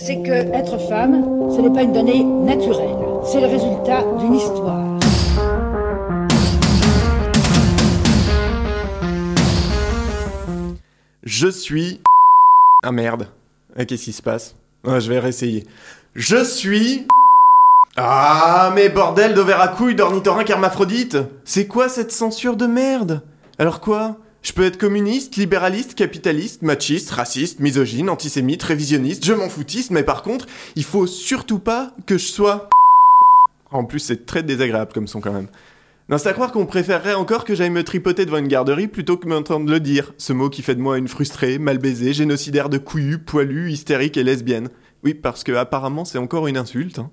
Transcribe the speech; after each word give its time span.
c'est 0.00 0.22
que 0.22 0.32
être 0.32 0.78
femme, 0.88 1.50
ce 1.54 1.60
n'est 1.60 1.70
pas 1.72 1.82
une 1.82 1.92
donnée 1.92 2.24
naturelle, 2.24 2.96
c'est 3.24 3.40
le 3.40 3.46
résultat 3.46 4.02
d'une 4.18 4.34
histoire. 4.34 4.80
Je 11.22 11.48
suis. 11.48 12.00
Ah 12.82 12.92
merde. 12.92 13.28
Qu'est-ce 13.76 14.04
qui 14.04 14.12
se 14.12 14.22
passe? 14.22 14.56
Ah, 14.86 15.00
Je 15.00 15.08
vais 15.10 15.18
réessayer. 15.18 15.66
Je 16.14 16.42
suis. 16.42 17.06
Ah, 17.96 18.72
mais 18.74 18.88
bordel 18.88 19.34
d'overacouille, 19.34 19.94
d'ornithorynque 19.94 20.48
hermaphrodite 20.48 21.18
C'est 21.44 21.66
quoi 21.66 21.88
cette 21.88 22.12
censure 22.12 22.56
de 22.56 22.66
merde? 22.66 23.22
Alors 23.58 23.80
quoi? 23.80 24.16
Je 24.42 24.52
peux 24.52 24.64
être 24.64 24.78
communiste, 24.78 25.36
libéraliste, 25.36 25.94
capitaliste, 25.94 26.62
machiste, 26.62 27.10
raciste, 27.10 27.60
misogyne, 27.60 28.08
antisémite, 28.08 28.62
révisionniste, 28.62 29.24
je 29.24 29.34
m'en 29.34 29.50
foutiste, 29.50 29.90
mais 29.90 30.02
par 30.02 30.22
contre, 30.22 30.46
il 30.76 30.84
faut 30.84 31.06
surtout 31.06 31.58
pas 31.58 31.94
que 32.06 32.18
je 32.18 32.26
sois. 32.26 32.68
En 33.72 33.84
plus, 33.84 34.00
c'est 34.00 34.26
très 34.26 34.42
désagréable 34.42 34.92
comme 34.92 35.06
son 35.06 35.20
quand 35.20 35.32
même. 35.32 35.46
Non, 36.08 36.18
c'est 36.18 36.28
à 36.28 36.32
croire 36.32 36.50
qu'on 36.50 36.66
préférerait 36.66 37.14
encore 37.14 37.44
que 37.44 37.54
j'aille 37.54 37.70
me 37.70 37.84
tripoter 37.84 38.26
devant 38.26 38.38
une 38.38 38.48
garderie 38.48 38.88
plutôt 38.88 39.16
que 39.16 39.28
m'entendre 39.28 39.70
le 39.70 39.78
dire. 39.78 40.12
Ce 40.18 40.32
mot 40.32 40.50
qui 40.50 40.62
fait 40.62 40.74
de 40.74 40.80
moi 40.80 40.98
une 40.98 41.06
frustrée, 41.06 41.58
mal 41.58 41.78
baisée, 41.78 42.12
génocidaire 42.12 42.68
de 42.68 42.78
couillu, 42.78 43.18
poilue, 43.20 43.70
hystérique 43.70 44.16
et 44.16 44.24
lesbienne. 44.24 44.70
Oui, 45.04 45.14
parce 45.14 45.44
que 45.44 45.52
apparemment 45.52 46.04
c'est 46.04 46.18
encore 46.18 46.48
une 46.48 46.56
insulte. 46.56 46.98
hein. 46.98 47.10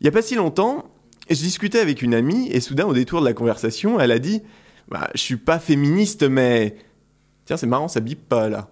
Il 0.00 0.06
y 0.06 0.08
a 0.08 0.10
pas 0.10 0.20
si 0.20 0.34
longtemps, 0.34 0.90
je 1.30 1.36
discutais 1.36 1.78
avec 1.78 2.02
une 2.02 2.12
amie 2.14 2.48
et 2.50 2.58
soudain 2.58 2.86
au 2.86 2.92
détour 2.92 3.20
de 3.20 3.26
la 3.26 3.32
conversation, 3.32 4.00
elle 4.00 4.10
a 4.10 4.18
dit 4.18 4.42
Bah, 4.88 5.08
je 5.14 5.20
suis 5.20 5.36
pas 5.36 5.58
féministe, 5.58 6.22
mais. 6.22 6.76
Tiens, 7.44 7.56
c'est 7.56 7.66
marrant, 7.66 7.88
ça 7.88 8.00
bip 8.00 8.28
pas 8.28 8.48
là. 8.48 8.68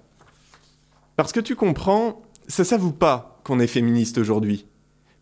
Parce 1.17 1.33
que 1.33 1.41
tu 1.41 1.57
comprends, 1.57 2.23
ça 2.49 2.65
s'avoue 2.65 2.93
pas 2.93 3.41
qu'on 3.45 3.61
est 3.61 3.67
féministe 3.67 4.19
aujourd'hui. 4.19 4.67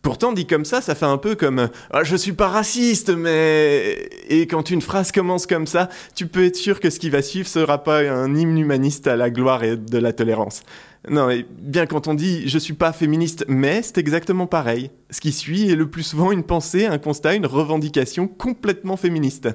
Pourtant, 0.01 0.33
dit 0.33 0.45
comme 0.45 0.65
ça, 0.65 0.81
ça 0.81 0.93
fait 0.93 1.05
un 1.05 1.17
peu 1.17 1.33
comme 1.33 1.69
Ah, 1.89 2.03
Je 2.03 2.15
suis 2.15 2.33
pas 2.33 2.47
raciste, 2.47 3.09
mais. 3.09 4.07
Et 4.29 4.45
quand 4.45 4.69
une 4.69 4.81
phrase 4.81 5.11
commence 5.11 5.47
comme 5.47 5.65
ça, 5.65 5.89
tu 6.13 6.27
peux 6.27 6.45
être 6.45 6.55
sûr 6.55 6.79
que 6.79 6.89
ce 6.89 6.99
qui 6.99 7.09
va 7.09 7.21
suivre 7.23 7.47
sera 7.47 7.83
pas 7.83 8.01
un 8.01 8.35
hymne 8.35 8.57
humaniste 8.57 9.07
à 9.07 9.15
la 9.15 9.31
gloire 9.31 9.63
et 9.63 9.77
de 9.77 9.97
la 9.97 10.13
tolérance. 10.13 10.61
Non, 11.09 11.29
et 11.29 11.45
bien 11.57 11.85
quand 11.87 12.07
on 12.07 12.13
dit 12.13 12.47
je 12.47 12.57
suis 12.57 12.73
pas 12.73 12.91
féministe, 12.91 13.45
mais 13.47 13.81
c'est 13.81 13.97
exactement 13.97 14.47
pareil. 14.47 14.91
Ce 15.09 15.21
qui 15.21 15.31
suit 15.31 15.71
est 15.71 15.75
le 15.75 15.89
plus 15.89 16.03
souvent 16.03 16.31
une 16.31 16.43
pensée, 16.43 16.85
un 16.85 16.97
constat, 16.99 17.33
une 17.33 17.45
revendication 17.47 18.27
complètement 18.27 18.97
féministe. 18.97 19.49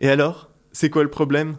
Et 0.00 0.08
alors, 0.08 0.50
c'est 0.78 0.90
quoi 0.90 1.02
le 1.02 1.08
problème? 1.08 1.56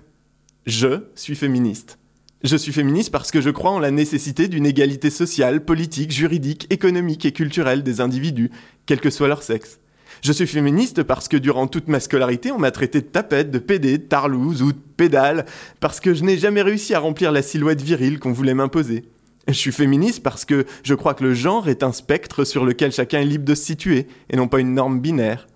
Je 0.68 1.06
suis 1.16 1.36
féministe. 1.36 1.98
Je 2.44 2.56
suis 2.56 2.72
féministe 2.72 3.10
parce 3.10 3.32
que 3.32 3.42
je 3.42 3.50
crois 3.50 3.72
en 3.72 3.80
la 3.80 3.90
nécessité 3.90 4.48
d'une 4.48 4.68
égalité 4.68 5.10
sociale, 5.10 5.66
politique, 5.66 6.12
juridique, 6.12 6.68
économique 6.70 7.26
et 7.26 7.32
culturelle 7.32 7.82
des 7.82 8.00
individus, 8.00 8.52
quel 8.86 9.00
que 9.00 9.10
soit 9.10 9.28
leur 9.28 9.42
sexe. 9.42 9.80
Je 10.22 10.32
suis 10.32 10.46
féministe 10.46 11.02
parce 11.02 11.28
que 11.28 11.36
durant 11.36 11.66
toute 11.66 11.88
ma 11.88 12.00
scolarité, 12.00 12.52
on 12.52 12.60
m'a 12.60 12.70
traité 12.70 13.02
de 13.02 13.08
tapette, 13.08 13.50
de 13.50 13.58
pédé, 13.58 13.98
de 13.98 14.04
tarlouse 14.04 14.62
ou 14.62 14.72
de 14.72 14.78
pédale, 14.78 15.48
parce 15.80 16.00
que 16.00 16.14
je 16.14 16.24
n'ai 16.24 16.38
jamais 16.38 16.62
réussi 16.62 16.94
à 16.94 17.00
remplir 17.00 17.32
la 17.32 17.42
silhouette 17.42 17.82
virile 17.82 18.20
qu'on 18.20 18.34
voulait 18.34 18.54
m'imposer. 18.54 19.06
Je 19.48 19.54
suis 19.54 19.72
féministe 19.72 20.22
parce 20.22 20.46
que 20.46 20.68
je 20.84 20.94
crois 20.94 21.16
que 21.16 21.24
le 21.24 21.34
genre 21.34 21.70
est 21.70 21.82
un 21.82 21.92
spectre 21.92 22.44
sur 22.44 22.66
lequel 22.66 22.92
chacun 22.92 23.22
est 23.22 23.26
libre 23.26 23.46
de 23.46 23.56
se 23.56 23.64
situer, 23.64 24.06
et 24.30 24.38
non 24.38 24.48
pas 24.48 24.60
une 24.60 24.76
norme 24.76 25.00
binaire. 25.00 25.48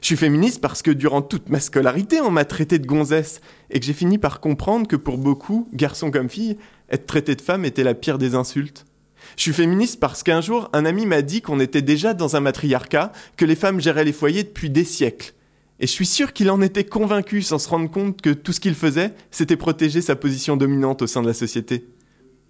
Je 0.00 0.06
suis 0.06 0.16
féministe 0.16 0.60
parce 0.60 0.82
que 0.82 0.90
durant 0.90 1.22
toute 1.22 1.48
ma 1.48 1.60
scolarité, 1.60 2.20
on 2.20 2.30
m'a 2.30 2.44
traité 2.44 2.78
de 2.78 2.86
gonzesse, 2.86 3.40
et 3.70 3.80
que 3.80 3.86
j'ai 3.86 3.92
fini 3.92 4.18
par 4.18 4.40
comprendre 4.40 4.86
que 4.86 4.96
pour 4.96 5.18
beaucoup, 5.18 5.68
garçons 5.72 6.10
comme 6.10 6.28
filles, 6.28 6.56
être 6.90 7.06
traité 7.06 7.34
de 7.34 7.42
femme 7.42 7.64
était 7.64 7.84
la 7.84 7.94
pire 7.94 8.18
des 8.18 8.34
insultes. 8.34 8.84
Je 9.36 9.42
suis 9.42 9.52
féministe 9.52 10.00
parce 10.00 10.22
qu'un 10.22 10.40
jour, 10.40 10.70
un 10.72 10.84
ami 10.84 11.04
m'a 11.04 11.22
dit 11.22 11.42
qu'on 11.42 11.60
était 11.60 11.82
déjà 11.82 12.14
dans 12.14 12.36
un 12.36 12.40
matriarcat, 12.40 13.12
que 13.36 13.44
les 13.44 13.56
femmes 13.56 13.80
géraient 13.80 14.04
les 14.04 14.12
foyers 14.12 14.44
depuis 14.44 14.70
des 14.70 14.84
siècles. 14.84 15.34
Et 15.80 15.86
je 15.86 15.92
suis 15.92 16.06
sûr 16.06 16.32
qu'il 16.32 16.50
en 16.50 16.60
était 16.60 16.84
convaincu 16.84 17.42
sans 17.42 17.58
se 17.58 17.68
rendre 17.68 17.90
compte 17.90 18.20
que 18.20 18.30
tout 18.30 18.52
ce 18.52 18.60
qu'il 18.60 18.74
faisait, 18.74 19.12
c'était 19.30 19.56
protéger 19.56 20.00
sa 20.00 20.16
position 20.16 20.56
dominante 20.56 21.02
au 21.02 21.06
sein 21.06 21.22
de 21.22 21.28
la 21.28 21.34
société. 21.34 21.86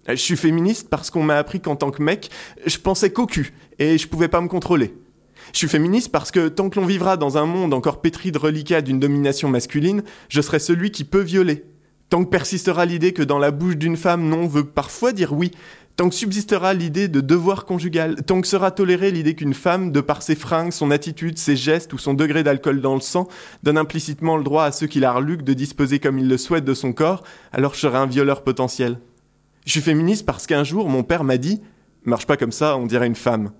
Je 0.07 0.15
suis 0.15 0.37
féministe 0.37 0.89
parce 0.89 1.11
qu'on 1.11 1.23
m'a 1.23 1.37
appris 1.37 1.59
qu'en 1.59 1.75
tant 1.75 1.91
que 1.91 2.01
mec, 2.01 2.31
je 2.65 2.77
pensais 2.77 3.11
cul, 3.11 3.53
et 3.77 3.97
je 3.97 4.07
pouvais 4.07 4.29
pas 4.29 4.41
me 4.41 4.47
contrôler. 4.47 4.95
Je 5.53 5.57
suis 5.57 5.67
féministe 5.67 6.11
parce 6.11 6.31
que 6.31 6.47
tant 6.47 6.69
que 6.69 6.79
l'on 6.79 6.85
vivra 6.85 7.17
dans 7.17 7.37
un 7.37 7.45
monde 7.45 7.73
encore 7.73 8.01
pétri 8.01 8.31
de 8.31 8.37
reliquats 8.37 8.81
d'une 8.81 8.99
domination 8.99 9.49
masculine, 9.49 10.03
je 10.29 10.41
serai 10.41 10.59
celui 10.59 10.91
qui 10.91 11.03
peut 11.03 11.21
violer. 11.21 11.65
Tant 12.09 12.23
que 12.23 12.29
persistera 12.29 12.85
l'idée 12.85 13.13
que 13.13 13.21
dans 13.21 13.39
la 13.39 13.51
bouche 13.51 13.77
d'une 13.77 13.97
femme 13.97 14.27
non 14.27 14.47
veut 14.47 14.63
parfois 14.63 15.11
dire 15.11 15.33
oui, 15.33 15.51
tant 15.95 16.09
que 16.09 16.15
subsistera 16.15 16.73
l'idée 16.73 17.07
de 17.07 17.21
devoir 17.21 17.65
conjugal, 17.65 18.23
tant 18.25 18.41
que 18.41 18.47
sera 18.47 18.71
tolérée 18.71 19.11
l'idée 19.11 19.35
qu'une 19.35 19.53
femme, 19.53 19.91
de 19.91 20.01
par 20.01 20.21
ses 20.21 20.35
fringues, 20.35 20.71
son 20.71 20.91
attitude, 20.91 21.37
ses 21.37 21.55
gestes 21.55 21.93
ou 21.93 21.97
son 21.97 22.13
degré 22.13 22.41
d'alcool 22.41 22.81
dans 22.81 22.95
le 22.95 23.01
sang, 23.01 23.27
donne 23.63 23.77
implicitement 23.77 24.37
le 24.37 24.43
droit 24.43 24.63
à 24.63 24.71
ceux 24.71 24.87
qui 24.87 24.99
la 24.99 25.11
reluquent 25.11 25.43
de 25.43 25.53
disposer 25.53 25.99
comme 25.99 26.17
ils 26.17 26.27
le 26.29 26.37
souhaitent 26.37 26.65
de 26.65 26.73
son 26.73 26.93
corps, 26.93 27.23
alors 27.51 27.73
je 27.73 27.81
serai 27.81 27.97
un 27.97 28.05
violeur 28.05 28.43
potentiel. 28.43 28.97
Je 29.65 29.71
suis 29.71 29.81
féministe 29.81 30.25
parce 30.25 30.47
qu'un 30.47 30.63
jour, 30.63 30.89
mon 30.89 31.03
père 31.03 31.23
m'a 31.23 31.37
dit 31.37 31.61
Marche 32.05 32.25
pas 32.25 32.37
comme 32.37 32.53
ça, 32.53 32.77
on 32.77 32.85
dirait 32.85 33.07
une 33.07 33.15
femme. 33.15 33.51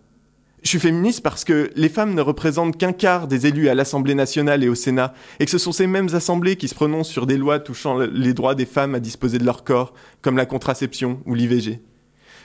Je 0.62 0.70
suis 0.70 0.80
féministe 0.80 1.24
parce 1.24 1.46
que 1.46 1.72
les 1.76 1.88
femmes 1.88 2.14
ne 2.14 2.22
représentent 2.22 2.78
qu'un 2.78 2.92
quart 2.92 3.28
des 3.28 3.48
élus 3.48 3.70
à 3.70 3.76
l'Assemblée 3.76 4.16
nationale 4.16 4.64
et 4.64 4.68
au 4.70 4.76
Sénat, 4.76 5.14
et 5.40 5.46
que 5.46 5.52
ce 5.52 5.58
sont 5.58 5.72
ces 5.72 5.88
mêmes 5.88 6.14
assemblées 6.14 6.58
qui 6.58 6.68
se 6.68 6.76
prononcent 6.76 7.10
sur 7.10 7.26
des 7.26 7.38
lois 7.38 7.60
touchant 7.60 7.98
les 7.98 8.34
droits 8.34 8.56
des 8.56 8.66
femmes 8.66 8.94
à 8.94 9.00
disposer 9.00 9.38
de 9.38 9.46
leur 9.46 9.64
corps, 9.64 9.94
comme 10.22 10.36
la 10.36 10.46
contraception 10.46 11.22
ou 11.26 11.34
l'IVG. 11.34 11.82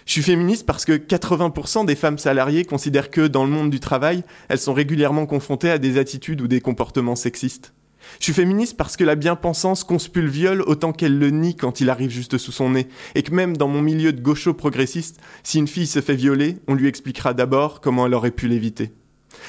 Je 0.06 0.12
suis 0.12 0.22
féministe 0.22 0.66
parce 0.66 0.84
que 0.84 0.92
80% 0.92 1.86
des 1.86 1.96
femmes 1.96 2.18
salariées 2.18 2.64
considèrent 2.64 3.10
que, 3.10 3.26
dans 3.26 3.44
le 3.44 3.50
monde 3.50 3.70
du 3.70 3.80
travail, 3.80 4.22
elles 4.48 4.58
sont 4.58 4.74
régulièrement 4.74 5.26
confrontées 5.26 5.70
à 5.70 5.78
des 5.78 5.98
attitudes 5.98 6.40
ou 6.40 6.46
des 6.46 6.60
comportements 6.60 7.16
sexistes. 7.16 7.72
Je 8.18 8.24
suis 8.24 8.32
féministe 8.32 8.76
parce 8.76 8.96
que 8.96 9.04
la 9.04 9.14
bien-pensance 9.14 9.84
conspue 9.84 10.22
le 10.22 10.30
viol 10.30 10.62
autant 10.62 10.92
qu'elle 10.92 11.18
le 11.18 11.30
nie 11.30 11.56
quand 11.56 11.80
il 11.80 11.90
arrive 11.90 12.10
juste 12.10 12.38
sous 12.38 12.52
son 12.52 12.70
nez, 12.70 12.88
et 13.14 13.22
que 13.22 13.34
même 13.34 13.56
dans 13.56 13.68
mon 13.68 13.82
milieu 13.82 14.12
de 14.12 14.20
gaucho 14.20 14.54
progressiste, 14.54 15.20
si 15.42 15.58
une 15.58 15.68
fille 15.68 15.86
se 15.86 16.00
fait 16.00 16.14
violer, 16.14 16.56
on 16.68 16.74
lui 16.74 16.88
expliquera 16.88 17.34
d'abord 17.34 17.80
comment 17.80 18.06
elle 18.06 18.14
aurait 18.14 18.30
pu 18.30 18.48
l'éviter. 18.48 18.92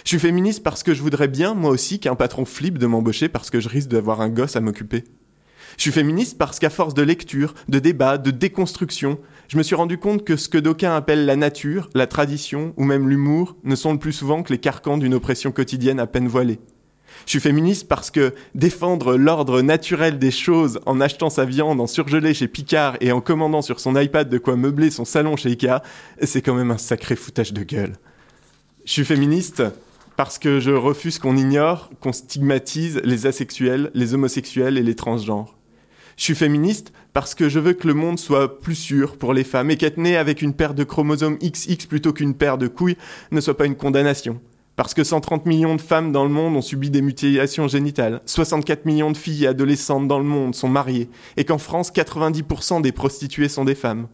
Je 0.03 0.09
suis 0.09 0.19
féministe 0.19 0.63
parce 0.63 0.83
que 0.83 0.93
je 0.93 1.01
voudrais 1.01 1.27
bien, 1.27 1.53
moi 1.53 1.69
aussi, 1.69 1.99
qu'un 1.99 2.15
patron 2.15 2.45
flippe 2.45 2.77
de 2.77 2.87
m'embaucher 2.87 3.29
parce 3.29 3.49
que 3.49 3.59
je 3.59 3.69
risque 3.69 3.89
d'avoir 3.89 4.21
un 4.21 4.29
gosse 4.29 4.55
à 4.55 4.61
m'occuper. 4.61 5.03
Je 5.77 5.81
suis 5.83 5.91
féministe 5.91 6.37
parce 6.37 6.59
qu'à 6.59 6.69
force 6.69 6.93
de 6.93 7.01
lecture, 7.01 7.53
de 7.67 7.79
débat, 7.79 8.17
de 8.17 8.31
déconstruction, 8.31 9.19
je 9.47 9.57
me 9.57 9.63
suis 9.63 9.75
rendu 9.75 9.97
compte 9.97 10.23
que 10.23 10.37
ce 10.37 10.49
que 10.49 10.57
d'aucuns 10.57 10.95
appellent 10.95 11.25
la 11.25 11.35
nature, 11.35 11.89
la 11.93 12.07
tradition 12.07 12.73
ou 12.77 12.83
même 12.83 13.09
l'humour 13.09 13.55
ne 13.63 13.75
sont 13.75 13.91
le 13.91 13.99
plus 13.99 14.13
souvent 14.13 14.41
que 14.41 14.53
les 14.53 14.59
carcans 14.59 14.97
d'une 14.97 15.13
oppression 15.13 15.51
quotidienne 15.51 15.99
à 15.99 16.07
peine 16.07 16.27
voilée. 16.27 16.59
Je 17.25 17.31
suis 17.31 17.39
féministe 17.39 17.87
parce 17.87 18.11
que 18.11 18.33
défendre 18.53 19.15
l'ordre 19.15 19.61
naturel 19.61 20.19
des 20.19 20.31
choses 20.31 20.79
en 20.85 21.01
achetant 21.01 21.29
sa 21.29 21.45
viande 21.45 21.81
en 21.81 21.87
surgelé 21.87 22.33
chez 22.33 22.47
Picard 22.47 22.97
et 23.01 23.11
en 23.11 23.21
commandant 23.21 23.61
sur 23.61 23.79
son 23.79 23.99
iPad 23.99 24.29
de 24.29 24.37
quoi 24.37 24.55
meubler 24.55 24.91
son 24.91 25.05
salon 25.05 25.35
chez 25.35 25.49
Ikea, 25.49 25.81
c'est 26.21 26.41
quand 26.41 26.53
même 26.53 26.71
un 26.71 26.77
sacré 26.77 27.15
foutage 27.15 27.53
de 27.53 27.63
gueule. 27.63 27.93
Je 28.85 28.91
suis 28.91 29.05
féministe 29.05 29.63
parce 30.15 30.37
que 30.37 30.59
je 30.59 30.71
refuse 30.71 31.19
qu'on 31.19 31.35
ignore, 31.35 31.89
qu'on 31.99 32.13
stigmatise 32.13 33.01
les 33.03 33.25
asexuels, 33.25 33.91
les 33.93 34.13
homosexuels 34.13 34.77
et 34.77 34.83
les 34.83 34.95
transgenres. 34.95 35.55
Je 36.17 36.23
suis 36.23 36.35
féministe 36.35 36.93
parce 37.11 37.35
que 37.35 37.49
je 37.49 37.59
veux 37.59 37.73
que 37.73 37.87
le 37.87 37.93
monde 37.93 38.19
soit 38.19 38.59
plus 38.59 38.75
sûr 38.75 39.17
pour 39.17 39.33
les 39.33 39.43
femmes 39.43 39.71
et 39.71 39.77
qu'être 39.77 39.97
né 39.97 40.15
avec 40.15 40.41
une 40.41 40.53
paire 40.53 40.73
de 40.73 40.83
chromosomes 40.83 41.37
XX 41.37 41.87
plutôt 41.87 42.13
qu'une 42.13 42.35
paire 42.35 42.57
de 42.57 42.67
couilles 42.67 42.97
ne 43.31 43.41
soit 43.41 43.57
pas 43.57 43.65
une 43.65 43.75
condamnation. 43.75 44.39
Parce 44.75 44.93
que 44.93 45.05
130 45.05 45.45
millions 45.45 45.75
de 45.75 45.81
femmes 45.81 46.11
dans 46.11 46.25
le 46.25 46.29
monde 46.29 46.57
ont 46.57 46.61
subi 46.61 46.89
des 46.89 47.01
mutilations 47.01 47.69
génitales, 47.69 48.21
64 48.25 48.85
millions 48.85 49.11
de 49.11 49.17
filles 49.17 49.45
et 49.45 49.47
adolescentes 49.47 50.07
dans 50.07 50.19
le 50.19 50.25
monde 50.25 50.53
sont 50.53 50.67
mariées, 50.67 51.09
et 51.37 51.45
qu'en 51.45 51.57
France, 51.57 51.91
90% 51.93 52.81
des 52.81 52.91
prostituées 52.91 53.47
sont 53.47 53.63
des 53.63 53.75
femmes. 53.75 54.07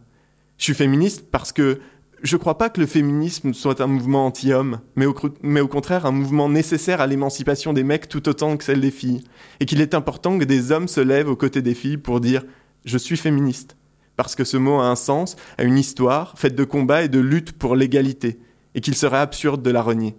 Je 0.58 0.64
suis 0.64 0.74
féministe 0.74 1.26
parce 1.32 1.50
que 1.50 1.80
je 2.22 2.36
crois 2.36 2.56
pas 2.56 2.70
que 2.70 2.80
le 2.80 2.86
féminisme 2.86 3.52
soit 3.52 3.80
un 3.80 3.88
mouvement 3.88 4.26
anti-homme, 4.26 4.78
mais 4.94 5.06
au, 5.06 5.66
contraire 5.66 6.06
un 6.06 6.12
mouvement 6.12 6.48
nécessaire 6.48 7.00
à 7.00 7.08
l'émancipation 7.08 7.72
des 7.72 7.82
mecs 7.82 8.08
tout 8.08 8.28
autant 8.28 8.56
que 8.56 8.62
celle 8.62 8.80
des 8.80 8.92
filles, 8.92 9.24
et 9.58 9.66
qu'il 9.66 9.80
est 9.80 9.94
important 9.94 10.38
que 10.38 10.44
des 10.44 10.70
hommes 10.70 10.86
se 10.86 11.00
lèvent 11.00 11.28
aux 11.28 11.36
côtés 11.36 11.62
des 11.62 11.74
filles 11.74 11.96
pour 11.96 12.20
dire 12.20 12.44
je 12.84 12.98
suis 12.98 13.16
féministe, 13.16 13.76
parce 14.14 14.36
que 14.36 14.44
ce 14.44 14.56
mot 14.56 14.78
a 14.78 14.86
un 14.86 14.94
sens, 14.94 15.34
a 15.58 15.64
une 15.64 15.78
histoire, 15.78 16.38
faite 16.38 16.54
de 16.54 16.62
combats 16.62 17.02
et 17.02 17.08
de 17.08 17.18
lutte 17.18 17.50
pour 17.52 17.74
l'égalité, 17.74 18.38
et 18.76 18.80
qu'il 18.80 18.94
serait 18.94 19.18
absurde 19.18 19.62
de 19.62 19.70
la 19.70 19.82
renier. 19.82 20.14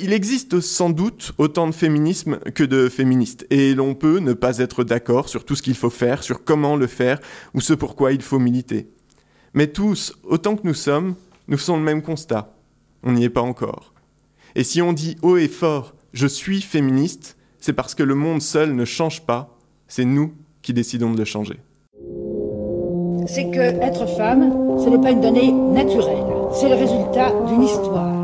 Il 0.00 0.12
existe 0.12 0.60
sans 0.60 0.90
doute 0.90 1.32
autant 1.38 1.66
de 1.66 1.72
féminisme 1.72 2.38
que 2.54 2.64
de 2.64 2.88
féministes, 2.88 3.46
et 3.50 3.74
l'on 3.74 3.94
peut 3.94 4.18
ne 4.18 4.32
pas 4.32 4.58
être 4.58 4.82
d'accord 4.82 5.28
sur 5.28 5.44
tout 5.44 5.54
ce 5.54 5.62
qu'il 5.62 5.76
faut 5.76 5.90
faire, 5.90 6.22
sur 6.22 6.44
comment 6.44 6.76
le 6.76 6.86
faire, 6.88 7.20
ou 7.54 7.60
ce 7.60 7.72
pourquoi 7.72 8.12
il 8.12 8.22
faut 8.22 8.40
militer. 8.40 8.88
Mais 9.54 9.68
tous, 9.68 10.12
autant 10.24 10.56
que 10.56 10.66
nous 10.66 10.74
sommes, 10.74 11.14
nous 11.48 11.56
faisons 11.56 11.76
le 11.76 11.82
même 11.82 12.02
constat. 12.02 12.54
On 13.02 13.12
n'y 13.12 13.24
est 13.24 13.30
pas 13.30 13.42
encore. 13.42 13.92
Et 14.56 14.64
si 14.64 14.82
on 14.82 14.92
dit 14.92 15.16
haut 15.22 15.36
et 15.36 15.48
fort 15.48 15.94
je 16.12 16.26
suis 16.26 16.62
féministe, 16.62 17.36
c'est 17.60 17.74
parce 17.74 17.94
que 17.94 18.02
le 18.02 18.14
monde 18.14 18.40
seul 18.40 18.74
ne 18.74 18.86
change 18.86 19.26
pas, 19.26 19.58
c'est 19.86 20.06
nous 20.06 20.32
qui 20.62 20.72
décidons 20.72 21.12
de 21.12 21.18
le 21.18 21.26
changer. 21.26 21.60
c'est 23.26 23.50
que 23.50 23.60
être 23.60 24.06
femme, 24.16 24.78
ce 24.82 24.88
n'est 24.88 25.00
pas 25.00 25.10
une 25.10 25.20
donnée 25.20 25.52
naturelle. 25.52 26.24
C'est 26.52 26.70
le 26.70 26.76
résultat 26.76 27.32
d'une 27.48 27.64
histoire. 27.64 28.15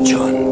John. 0.00 0.51